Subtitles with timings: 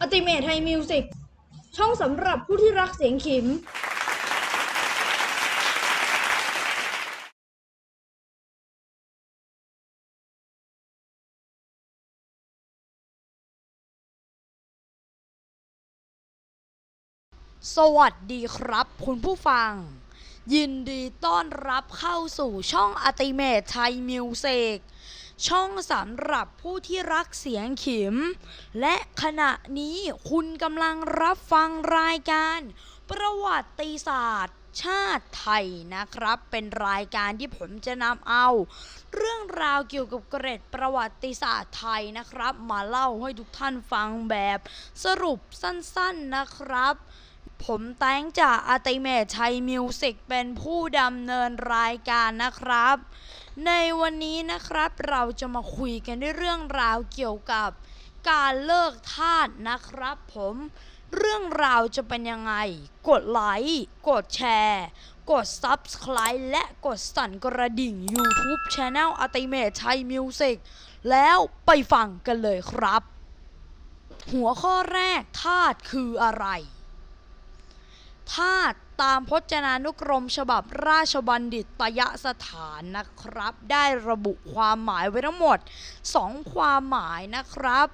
[0.00, 1.04] Ultimate Thai Music
[1.76, 3.46] ช่องสำหรับผู้ที่รักเสียงขิม
[17.76, 19.72] สวัสดีครับ คุณผู้ฟัง
[20.54, 24.78] ยินดีต้อนรับเข้าสู่ช่อง Ultimate Thai Music
[25.48, 28.14] ช่องสำหรับผู้ที่รักเสียงขิม
[28.80, 29.98] และขณะนี้
[30.30, 32.60] คุณกำลังรับฟังรายการ
[33.10, 38.48] ประวัติศาสตร์ชาติไทยนะครับ เป็นรายการที่ผมจะนำเอา
[39.14, 44.58] เรื่องราวเกี่ยวกับเกร็ดประวัติศาสตร์ไทยนะครับ มาเล่าให้ทุกท่านฟังแบบ
[45.04, 46.94] สรุปสั้นๆนะครับ
[47.64, 52.96] ผมแตงจากอาติเมชัยมิวสิกเป็นผู้ดำเนินรายการนะครับ
[53.66, 57.70] ในวันนี้นะครับเราจะมาคุยกันด้วยเรื่องราวเกี่ยวกับ
[58.30, 60.54] การเลิกทาสนะครับ ผม
[61.16, 62.54] เรื่องราวจะเป็นยังไง
[63.08, 64.86] กดไลค์ กดแชร์
[65.30, 70.56] กด Subscribe และกดสั่นกระดิ่ง YouTube Channel อติเมชัยมิวสิก
[71.10, 73.02] แล้วไปฟังกันเลยครับ
[74.32, 76.46] หัวข้อแรกทาสคืออะไร
[78.34, 85.58] ธาตุ ตามพจนานุกรมฉบับราชบัณฑิตยสถานนะครับ ได้ระบุความหมายไว้ทั้งหมด
[86.06, 87.86] 2 ความหมายนะครับ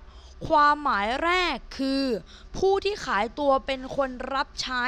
[0.49, 2.05] ความหมายแรกคือ
[2.57, 4.87] ผู้ที่ขายตัวเป็นคนรับใช้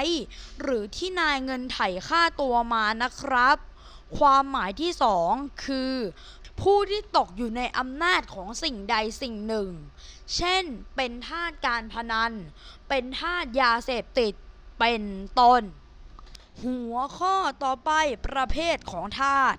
[0.61, 3.57] หรือที่นายเงินไถ่ค่าตัวมานะครับ
[4.19, 4.93] ความหมายที่
[5.27, 5.95] 2 คือ
[6.63, 9.71] ผู้ที่ตกอยู่ในอำนาจของสิ่งใดสิ่งหนึ่ง
[10.37, 10.65] เช่น
[10.97, 12.33] เป็นทาสการพนัน
[12.89, 14.35] เป็นทาสยาเสพติด
[14.79, 15.03] เป็น
[15.41, 15.63] ต้น
[16.65, 17.91] หัวข้อต่อไป
[18.27, 19.59] ประเภทของธาตุ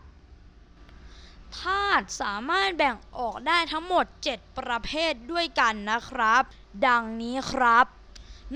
[1.61, 6.44] ธาตุสามารถแบ่งออกได้ทั้งหมด 7 ประเภทด้วยกันนะครับ
[6.88, 7.86] ดังนี้ครับ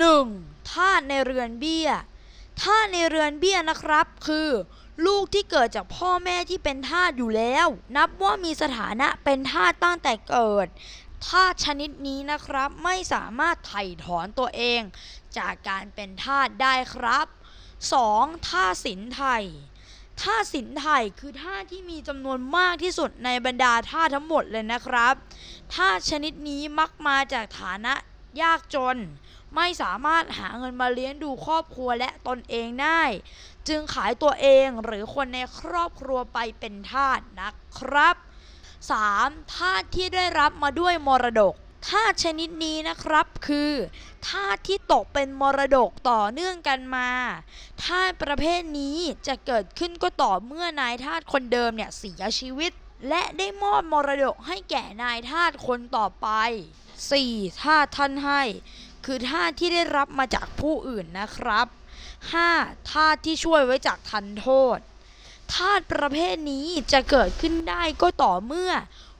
[0.01, 0.71] 1.
[0.73, 1.89] ธาตุในเรือนเบี้ย
[2.63, 4.49] ธาตุในเรือนเบี้ยนะครับ คือ
[5.05, 10.67] ลูกที่เกิดจากพ่อแม่ที่เป็นทาสอยู่แล้ว นับว่ามีสถานะเป็นทาสตั้งแต่เกิด
[11.27, 14.81] ธาตุชนิดนี้นะครับ ไม่สามารถไถ่ถอนตัวเอง
[15.37, 17.27] จากการเป็นทาสได้ครับ
[17.91, 18.47] 2.
[18.47, 19.43] ท่าตุสินไทย
[20.21, 25.13] ท่าตุสินไทยคือท่าที่มีจำนวนมากที่สุดในบรรดาท่าทั้งหมดเลยนะครับ
[25.73, 27.93] ท่าชนิดนี้มักมาจากฐานะ
[28.41, 28.97] ยากจน
[29.55, 33.01] ไม่สามารถหาเงินมาเลี้ยงดูครอบครัวและตนเองได้
[33.67, 38.15] จึงขายตัวเองหรือคนในครอบครัวไปเป็นทาสนะครับ
[38.83, 39.53] 3.
[39.53, 41.55] ธาที่ได้รับมาด้วยมรดก
[41.89, 43.73] ธาตุชนิดนี้นะครับคือ
[44.29, 47.09] ธาตุที่ตกเป็นมรดกต่อเนื่องกันมา
[47.85, 52.71] ธาตุประเภทนี้จะเกิดขึ้นก็ต่อเมื่อนายทาสคนเดิมเนี่ยเสียชีวิต
[53.09, 56.27] และได้มอบมรดกให้แก่นายทาสคนต่อไป
[57.01, 57.61] 4.
[57.63, 58.41] ธาตุท่านให้
[59.05, 61.67] คือธาตุที่ได้รับมาจากผู้อื่นนะครับ
[62.29, 62.91] 5.
[62.91, 64.79] ธาตุที่ช่วยไว้จากทันโทษ
[65.55, 68.71] ธาตุประเภทนี้จะเกิดขึ้นได้ก็ต่อเมื่อ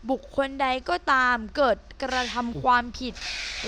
[0.09, 3.14] บุคคลใดก็ตามเกิดกระทำความผิด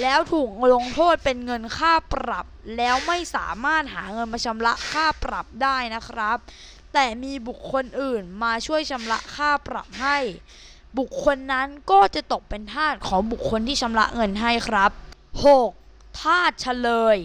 [0.02, 2.46] แล้วถูกลงโทษเป็นเงินค่าปรับ
[2.78, 6.38] แล้วไม่สามารถหาเงินมาชำระค่าปรับได้นะครับ
[6.94, 10.18] แต่มีบุคคลอื่นมาช่วยชำระค่าปรับให้
[10.98, 14.92] บุคคลนั้นก็จะตกเป็นทาสของบุคคลที่ชำระเงินให้ครับ
[15.56, 16.22] 6.
[16.22, 17.18] ทาสเฉลย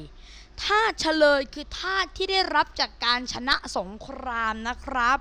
[0.65, 5.19] ทาสเฉลยคือทาสที่ได้รับจากการชนะสงครามนะครับ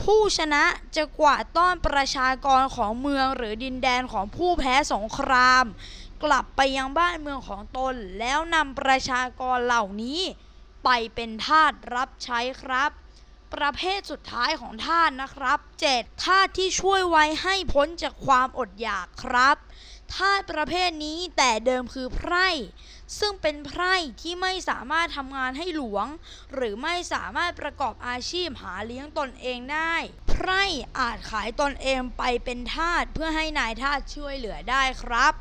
[0.00, 0.64] ผู้ชนะ
[0.96, 5.64] จะกวาดต้อนประชากรของเมืองหรือดินแดนของผู้แพ้สงคราม
[6.24, 10.20] กลับไปยังบ้านเมืองของตน แล้วนำประชากรเหล่านี้
[10.84, 12.90] ไปเป็นทาสรับใช้ครับ
[13.54, 15.58] ประเภทสุดท้ายของทาสนะครับ
[15.90, 16.24] 7.
[16.24, 19.56] ทาสที่ช่วยไว้ให้พ้นจากความอดอยากครับ
[20.14, 22.48] ทาสประเภทนี้แต่เดิมคือไพร่
[23.18, 26.06] ซึ่งเป็นไพร่ที่ไม่สามารถทำงานให้หลวง
[26.54, 29.94] หรือไม่สามารถประกอบอาชีพหาเลี้ยงตนเองได้
[30.28, 30.62] ไพร่
[30.98, 35.32] อาจขายตนเองไปเป็นทาสเพื่อให้นายทาสช่วยเหลือได้ครับ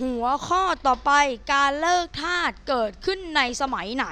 [0.00, 1.12] หัวข้อต่อไป
[1.52, 4.06] การเลิกทาสเกิดขึ้นในสมัยไหน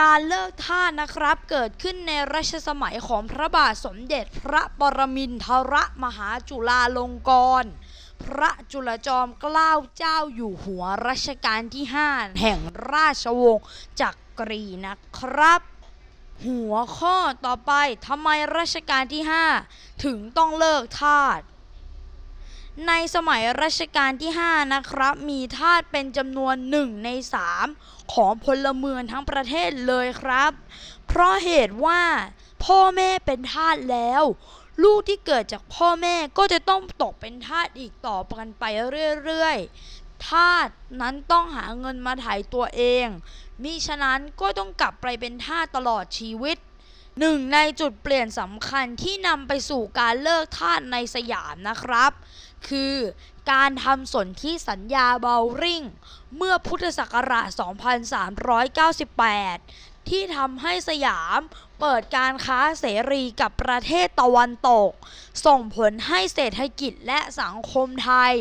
[0.00, 5.74] การเลิกทาสนะครับเกิดขึ้นในรัชสมัยของพระบาทสมเด็จพระปรมินทร
[6.04, 7.32] มหาจุฬาลงก
[7.62, 7.70] รณ์
[8.24, 12.58] พระจุลจอมเกล้าเจ้าอยู่หัวรัชกาลที่5แห่ง
[12.92, 13.66] ราชวงศ์
[14.00, 15.60] จักรีนะครับ
[16.46, 17.16] หัวข้อ
[17.46, 17.72] ต่อไป
[18.06, 19.22] ทำไมรัชกาลที่
[19.62, 21.40] 5ถึงต้องเลิกทาส
[22.88, 27.10] ในสมัยรัชกาลที่ 5 นะครับ มีทาสเป็นจำนวนหนึ่งใน
[27.60, 30.52] 3 ของพลเมืองทั้งประเทศเลยครับ
[31.06, 32.02] เพราะเหตุว่า
[32.64, 34.22] พ่อแม่เป็นทาสแล้ว
[34.82, 38.64] ลูกที่เกิดจากพ่อแม่ก็จะต้องตกเป็นทาสอีกต่อกันไป
[39.24, 40.68] เรื่อยๆ ทาส
[41.00, 43.06] นั้นต้องหาเงินมาถ่ายตัวเอง
[43.62, 46.56] มิฉะนั้นก็ต้องกลับไปเป็นทาสตลอดชีวิต
[47.18, 52.12] หนึ่งในจุดเปลี่ยนสำคัญที่นำไปสู่การเลิกทาสในสยามนะครับ
[52.68, 52.96] คือ
[53.52, 55.82] การทำสนธิสัญญาเบลริง
[56.36, 57.48] เมื่อพุทธศักราช
[59.14, 61.40] 2398 ที่ทำให้สยาม
[61.80, 64.90] เปิดการค้าเสรีกับประเทศตะวันตก
[65.46, 68.34] ส่งผลให้เศรษฐกิจและสังคมไทย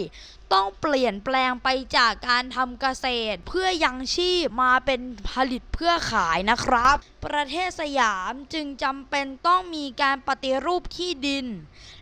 [0.54, 1.68] ต้องเปลี่ยนแปลงไป
[1.98, 5.01] จากการทำเกษตรเพื่อยังชีพมาเป็น
[5.31, 6.95] ผลิตเพื่อขายนะครับ
[7.25, 11.45] ประเทศสยามจึงจำเป็นต้องมีการปฏิรูปที่ดิน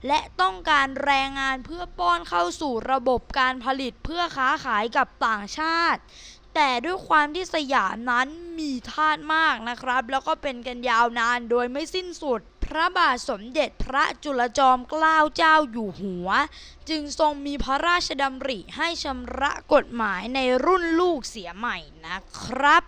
[0.08, 6.02] และต้องการแรงงานเพื่อป้อนเข้าสู่ระบบการผลิตเพื่อค้าขายกับต่างชาติ
[6.56, 8.28] แต่ด้วยความที่สยามนั้น
[8.60, 16.30] มีทาสมากนะครับ แล้วก็เป็นกันยาวนานโดยไม่สิ้นสุด พระบาทสมเด็จพระจุลจอมเกล้าเจ้าอยู่หัว
[16.90, 21.78] จึงทรงมีพระราชดำริให้ชำระกฎหมายในรุ่นลูกเสียใหม่
[22.08, 22.84] นะครับ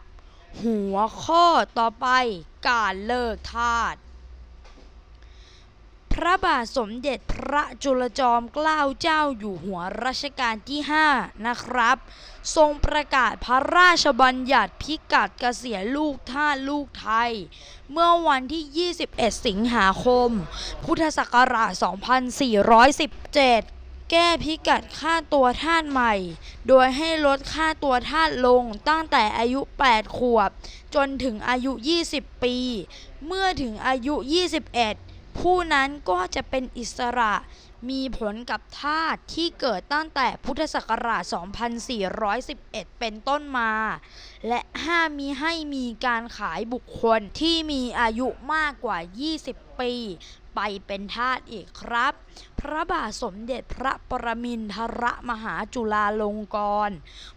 [0.64, 1.46] หัวข้อ
[1.80, 2.08] ต่อไป
[2.70, 3.96] การเลิกทาส
[6.26, 10.82] ระบาทสมเด็จพระจุลจอมเกล้าเจ้าอยู่หัวรัชกาลที่
[11.14, 11.98] 5 นะครับ
[12.56, 17.32] ทรงประกาศพระราชบัญญัติพิกัดเกษียณลูกท่าลูกไทย
[17.92, 20.30] เมื่อวันที่ 21 สิงหาคม
[20.84, 21.72] พุทธศักราช
[22.52, 26.14] 2417แก้พิกัดค่าตัวทาสใหม่
[26.68, 30.50] โดยให้ลดค่าตัวทาสลงตั้งแต่อายุ 8 ขวบ
[30.96, 31.72] จนถึงอายุ
[32.10, 32.58] 20 ปี
[33.26, 37.34] เมื่อถึงอายุ 21 ผู้นั้นก็จะเป็นอิสระ
[37.90, 41.24] มีผลกับทาสที่เกิดตั้งแต่พุทธศักราช
[42.12, 43.74] 2411 เป็นต้นมา
[44.48, 48.98] และห้ามมีให้มีการขายบุคคลที่มีอายุมากกว่า
[49.40, 49.94] 20 ปี
[50.56, 52.14] ไปเป็นทาสอีกครับ
[52.60, 56.58] พระบาทสมเด็จพระปรมินทรมหาจุฬาลงก
[56.90, 56.94] รณ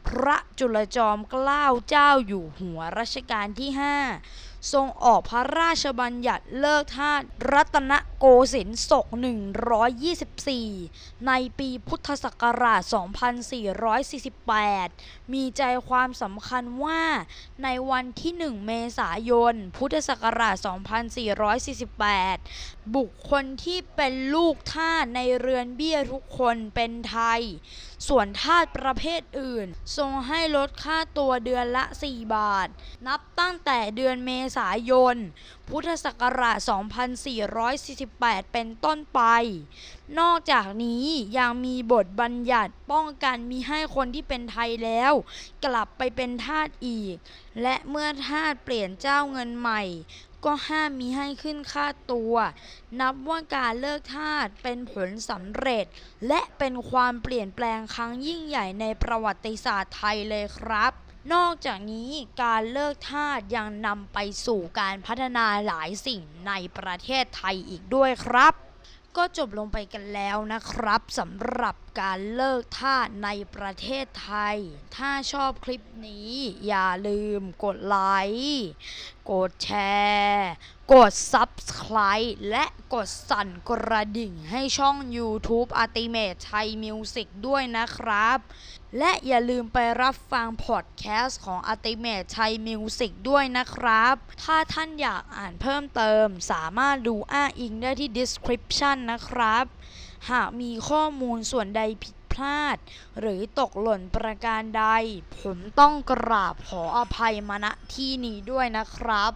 [0.06, 7.20] พระจุลจอมเกล้าเจ้าอยู่หัวรัชกาลที่ 5 ทรงออกพระราชบัญญัติเลิกทาส
[7.52, 9.06] รัตนโกสินทร์ศก
[10.36, 12.82] 124 ในปีพุทธศักราช
[14.26, 17.02] 2448 มีใจความสำคัญว่า
[17.64, 20.56] ในวันที่ 1 เมษายน พุทธศักราช
[21.56, 27.42] 2448 บุคคลที่เป็นลูกทาสในเรือนเบี้ยทุกคนเป็นไทย
[28.08, 29.66] ส่วนทาสประเภทอื่น
[29.96, 32.68] ทรงให้ลดค่าตัวเดือนละ 4 บาท
[33.06, 35.16] นับตั้งแต่เดือนเมษายน
[35.68, 36.58] พุทธศักราช
[37.76, 39.20] 2448 เป็นต้นไป
[40.18, 41.04] นอกจากนี้
[41.38, 45.12] ยังมีบทบัญญัติป้องกันมีให้คนที่เป็นไทยแล้ว
[45.64, 47.14] กลับไปเป็นทาสอีก
[47.62, 49.82] และเมื่อทาสเปลี่ยนเจ้าเงินใหม่
[50.44, 52.34] ก็ห้ามมีให้ขึ้นค่าตัว
[53.00, 55.84] นับว่าการเลิกทาสเป็นผลสำเร็จ
[56.28, 60.92] และเป็นความเปลี่ยนแปลงครั้งยิ่งใหญ่ในประวัติศาสตร์ไทยเลยครับ
[61.34, 62.10] นอกจากนี้
[62.42, 68.54] การเลิกทาสยังนำไปสู่การพัฒนาหลายสิ่งในประเทศไทยอีกด้วยครับ
[69.16, 74.56] ก็จบลงไปกันแล้วนะครับสำหรับการเลิกทาสในประเทศไทย
[74.96, 76.32] ถ้าชอบคลิปนี้
[76.66, 77.98] อย่าลืมกดไล
[78.34, 78.66] ค์
[79.30, 79.70] กดแช
[80.14, 80.48] ร์
[80.92, 82.64] กด Subscribe และ
[82.94, 88.38] กดสั่นกระดิ่งให้ช่อง YouTube Ultimate Thai Music ด้วยนะครับ
[88.98, 99.64] และอย่าลืมไปรับฟังพอดแคสต์ของ Ultimate Thai Music ด้วยนะครับ ถ้าท่านอยากอ่านเพิ่มเติม สามารถดูอ้างอิงได้ที่ description นะครับ
[100.30, 102.76] หากมีข้อมูลส่วนใดผิดพลาด
[103.20, 104.84] หรือตกหล่นประการใด
[105.40, 109.32] ผมต้องกราบขออภัยมาณที่นี้ด้วยนะครับ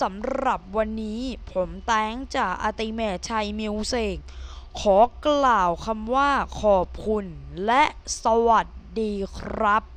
[0.00, 1.20] สำหรับวันนี้
[1.52, 4.16] ผมแตงจาก Ultimate Thai Music
[4.80, 7.24] ขอกล่าวคำว่าขอบคุณ
[7.66, 7.84] และ
[8.24, 9.93] สวัสดี ดีครับ